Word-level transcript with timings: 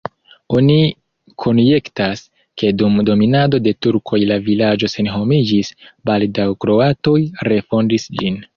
Oni 0.59 0.77
konjektas, 1.43 2.23
ke 2.61 2.71
dum 2.79 2.97
dominado 3.11 3.61
de 3.67 3.75
turkoj 3.87 4.21
la 4.33 4.39
vilaĝo 4.49 4.91
senhomiĝis, 4.95 5.71
baldaŭ 6.11 6.49
kroatoj 6.65 7.17
refondis 7.53 8.13
ĝin. 8.23 8.45